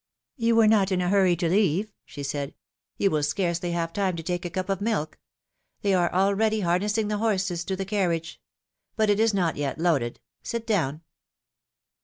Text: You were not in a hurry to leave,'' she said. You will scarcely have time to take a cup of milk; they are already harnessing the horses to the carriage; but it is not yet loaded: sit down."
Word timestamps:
You 0.35 0.55
were 0.55 0.65
not 0.67 0.91
in 0.91 0.99
a 0.99 1.09
hurry 1.09 1.35
to 1.35 1.47
leave,'' 1.47 1.93
she 2.05 2.23
said. 2.23 2.55
You 2.97 3.11
will 3.11 3.21
scarcely 3.21 3.71
have 3.73 3.93
time 3.93 4.15
to 4.15 4.23
take 4.23 4.45
a 4.45 4.49
cup 4.49 4.67
of 4.67 4.81
milk; 4.81 5.19
they 5.83 5.93
are 5.93 6.11
already 6.11 6.61
harnessing 6.61 7.07
the 7.07 7.19
horses 7.19 7.63
to 7.65 7.75
the 7.75 7.85
carriage; 7.85 8.41
but 8.95 9.11
it 9.11 9.19
is 9.19 9.31
not 9.31 9.57
yet 9.57 9.77
loaded: 9.77 10.19
sit 10.41 10.65
down." 10.65 11.01